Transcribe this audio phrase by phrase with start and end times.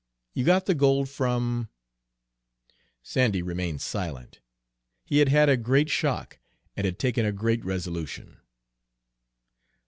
[0.33, 1.69] You got the gold from"
[3.03, 4.39] Sandy remained silent.
[5.05, 6.39] He had had a great shock,
[6.75, 8.37] and had taken a great resolution.